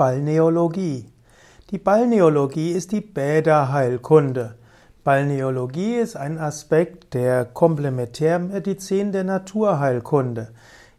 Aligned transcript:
Balneologie. 0.00 1.12
Die 1.70 1.76
Balneologie 1.76 2.70
ist 2.70 2.92
die 2.92 3.02
Bäderheilkunde. 3.02 4.54
Balneologie 5.04 5.96
ist 5.96 6.16
ein 6.16 6.38
Aspekt 6.38 7.12
der 7.12 7.44
Komplementärmedizin 7.44 9.12
der 9.12 9.24
Naturheilkunde. 9.24 10.52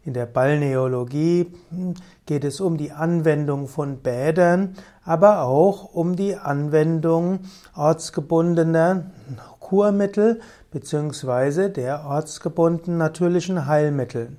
In 0.04 0.14
der 0.14 0.26
Balneologie 0.26 1.52
hm, 1.70 1.94
geht 2.26 2.44
es 2.44 2.60
um 2.60 2.76
die 2.76 2.92
Anwendung 2.92 3.66
von 3.66 3.96
Bädern, 3.96 4.76
aber 5.04 5.42
auch 5.42 5.92
um 5.94 6.14
die 6.14 6.36
Anwendung 6.36 7.40
ortsgebundener 7.74 9.10
Kurmittel 9.58 10.40
bzw. 10.70 11.70
der 11.70 12.04
ortsgebundenen 12.06 12.98
natürlichen 12.98 13.66
Heilmittel. 13.66 14.36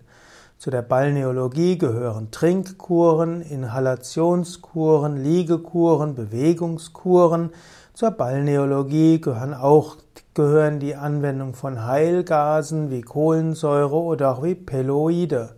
Zu 0.64 0.72
der 0.72 0.82
Balneologie 0.82 1.78
gehören 1.78 2.32
Trinkkuren, 2.32 3.42
Inhalationskuren, 3.42 5.22
Liegekuren, 5.22 6.16
Bewegungskuren. 6.16 7.50
Zur 7.94 8.12
Balneologie 8.12 9.20
gehören 9.20 9.54
auch 9.54 9.98
gehören 10.34 10.80
die 10.80 10.96
Anwendung 10.96 11.54
von 11.54 11.86
Heilgasen 11.86 12.92
wie 12.92 13.02
Kohlensäure 13.02 13.98
oder 13.98 14.32
auch 14.32 14.44
wie 14.46 14.56
Peloide. 14.56 15.58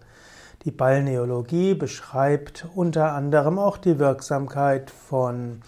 Die 0.63 0.71
Balneologie 0.71 1.75
beschreibt 1.75 2.67
unter 2.73 3.11
anderem 3.11 3.59
auch 3.59 3.77
die 3.77 3.99
Wirksamkeit 3.99 4.89
von 4.89 5.61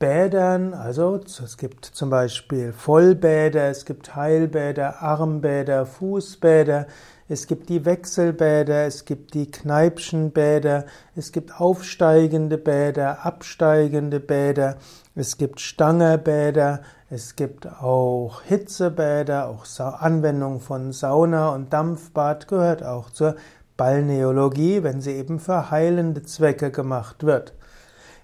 Bädern, 0.00 0.72
also 0.72 1.20
es 1.26 1.58
gibt 1.58 1.84
zum 1.84 2.08
Beispiel 2.08 2.72
Vollbäder, 2.72 3.68
es 3.68 3.84
gibt 3.84 4.16
Heilbäder, 4.16 5.02
Armbäder, 5.02 5.84
Fußbäder, 5.84 6.86
es 7.28 7.46
gibt 7.46 7.68
die 7.68 7.84
Wechselbäder, 7.84 8.86
es 8.86 9.04
gibt 9.04 9.34
die 9.34 9.50
Kneipschenbäder, 9.50 10.86
es 11.16 11.32
gibt 11.32 11.60
aufsteigende 11.60 12.56
Bäder, 12.56 13.26
absteigende 13.26 14.20
Bäder, 14.20 14.78
es 15.14 15.36
gibt 15.36 15.60
Stangerbäder, 15.60 16.80
es 17.10 17.36
gibt 17.36 17.66
auch 17.66 18.40
Hitzebäder, 18.40 19.50
auch 19.50 19.66
Anwendung 19.78 20.60
von 20.60 20.92
Sauna 20.92 21.50
und 21.50 21.74
Dampfbad 21.74 22.48
gehört 22.48 22.82
auch 22.82 23.10
zur 23.10 23.36
Balneologie, 23.76 24.82
wenn 24.82 25.02
sie 25.02 25.12
eben 25.12 25.38
für 25.38 25.70
heilende 25.70 26.22
Zwecke 26.22 26.70
gemacht 26.70 27.24
wird. 27.24 27.52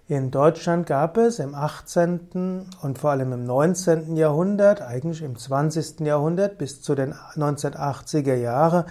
In 0.09 0.31
Deutschland 0.31 0.87
gab 0.87 1.17
es 1.17 1.41
im 1.41 1.57
18. 1.57 2.69
und 2.81 2.97
vor 2.97 3.11
allem 3.11 3.33
im 3.33 3.45
19. 3.45 4.15
Jahrhundert, 4.15 4.81
eigentlich 4.81 5.21
im 5.21 5.37
20. 5.37 5.99
Jahrhundert 6.07 6.59
bis 6.59 6.81
zu 6.81 6.95
den 6.95 7.13
1980er 7.13 8.37
Jahren, 8.37 8.85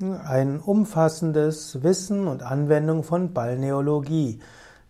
ein 0.00 0.60
umfassendes 0.60 1.82
Wissen 1.82 2.28
und 2.28 2.44
Anwendung 2.44 3.02
von 3.02 3.32
Balneologie. 3.34 4.38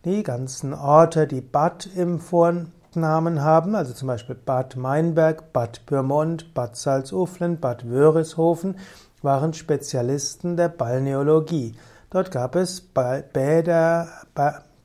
Die 0.05 0.23
ganzen 0.23 0.75
Orte, 0.75 1.27
die 1.27 1.41
Bad 1.41 1.89
im 1.97 2.21
Vornamen 2.21 3.41
haben, 3.43 3.75
also 3.75 3.95
zum 3.95 4.09
Beispiel 4.09 4.37
Bad 4.37 4.77
Meinberg, 4.77 5.55
Bad 5.55 5.87
Pyrmont, 5.87 6.53
Bad 6.53 6.77
Salzuflen, 6.77 7.59
Bad 7.59 7.89
Wörishofen, 7.89 8.77
waren 9.23 9.55
Spezialisten 9.55 10.59
der 10.59 10.69
Balneologie. 10.69 11.75
Dort 12.11 12.31
gab 12.31 12.55
es 12.55 12.83
Bäder, 12.83 14.09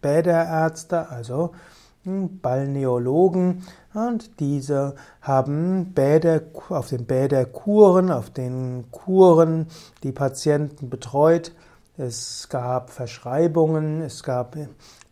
Bäderärzte, 0.06 1.10
also 1.10 1.54
hm, 2.04 2.40
Balneologen, 2.40 3.64
und 3.96 4.40
diese 4.40 4.94
haben 5.20 5.94
Bäder, 5.96 6.42
auf 6.70 6.90
den 6.90 7.06
Bäderkuren, 7.06 8.12
auf 8.12 8.30
den 8.30 8.86
Kuren 8.92 9.66
die 10.04 10.12
Patienten 10.12 10.92
betreut. 10.92 11.54
Es 11.98 12.50
gab 12.50 12.92
Verschreibungen, 12.92 14.02
es 14.02 14.22
gab 14.22 14.56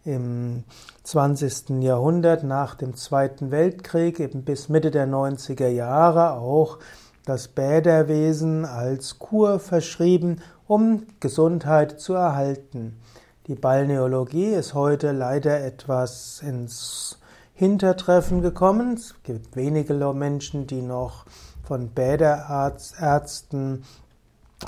im 0.06 0.64
20. 1.02 1.82
Jahrhundert 1.82 2.44
nach 2.44 2.76
dem 2.76 2.96
Zweiten 2.96 3.50
Weltkrieg, 3.50 4.20
eben 4.20 4.44
bis 4.44 4.70
Mitte 4.70 4.92
der 4.92 5.08
90er 5.08 5.70
Jahre, 5.70 6.34
auch 6.34 6.78
das 7.26 7.48
Bäderwesen 7.48 8.64
als 8.66 9.18
Kur 9.18 9.58
verschrieben, 9.58 10.40
um 10.68 11.08
Gesundheit 11.20 12.00
zu 12.00 12.14
erhalten. 12.14 13.00
Die 13.48 13.56
Balneologie 13.56 14.54
ist 14.54 14.74
heute 14.74 15.12
leider 15.12 15.66
etwas 15.66 16.42
ins 16.42 17.20
Hintertreffen 17.54 18.42
gekommen. 18.42 18.94
Es 18.94 19.16
gibt 19.24 19.58
wenige 19.58 19.94
Menschen, 20.14 20.66
die 20.66 20.82
noch 20.82 21.26
von 21.62 21.90
Bäderärzten 21.90 23.84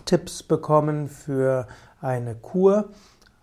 Tipps 0.03 0.43
bekommen 0.43 1.07
für 1.07 1.67
eine 2.01 2.35
Kur. 2.35 2.89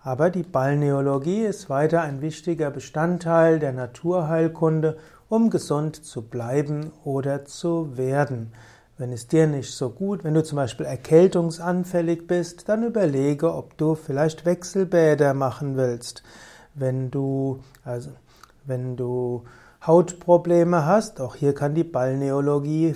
Aber 0.03 0.28
die 0.28 0.43
Balneologie 0.43 1.44
ist 1.44 1.70
weiter 1.70 2.03
ein 2.03 2.20
wichtiger 2.20 2.70
Bestandteil 2.70 3.59
der 3.59 3.72
Naturheilkunde, 3.72 4.99
um 5.31 5.49
gesund 5.49 6.04
zu 6.04 6.20
bleiben 6.20 6.93
oder 7.04 7.47
zu 7.47 7.97
werden. 7.97 8.53
Wenn 9.02 9.12
es 9.12 9.26
dir 9.26 9.48
nicht 9.48 9.72
so 9.74 9.90
gut, 9.90 10.22
wenn 10.22 10.34
du 10.34 10.44
zum 10.44 10.54
Beispiel 10.54 10.86
erkältungsanfällig 10.86 12.28
bist, 12.28 12.68
dann 12.68 12.84
überlege, 12.84 13.52
ob 13.52 13.76
du 13.76 13.96
vielleicht 13.96 14.46
Wechselbäder 14.46 15.34
machen 15.34 15.76
willst. 15.76 16.22
Wenn 16.76 17.10
du, 17.10 17.58
also, 17.84 18.10
wenn 18.64 18.94
du 18.94 19.42
Hautprobleme 19.84 20.86
hast, 20.86 21.20
auch 21.20 21.34
hier 21.34 21.52
kann 21.52 21.74
die 21.74 21.82
Balneologie 21.82 22.94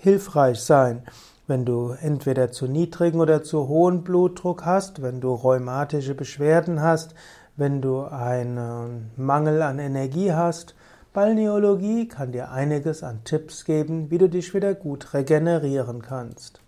hilfreich 0.00 0.58
sein. 0.58 1.04
Wenn 1.46 1.64
du 1.64 1.94
entweder 2.00 2.50
zu 2.50 2.66
niedrigen 2.66 3.20
oder 3.20 3.44
zu 3.44 3.68
hohen 3.68 4.02
Blutdruck 4.02 4.64
hast, 4.64 5.02
wenn 5.02 5.20
du 5.20 5.32
rheumatische 5.32 6.16
Beschwerden 6.16 6.82
hast, 6.82 7.14
wenn 7.56 7.80
du 7.80 8.00
einen 8.00 9.12
Mangel 9.16 9.62
an 9.62 9.78
Energie 9.78 10.32
hast, 10.32 10.74
Balneologie 11.18 12.06
kann 12.06 12.30
dir 12.30 12.52
einiges 12.52 13.02
an 13.02 13.24
Tipps 13.24 13.64
geben, 13.64 14.08
wie 14.08 14.18
du 14.18 14.28
dich 14.28 14.54
wieder 14.54 14.72
gut 14.72 15.14
regenerieren 15.14 16.00
kannst. 16.00 16.60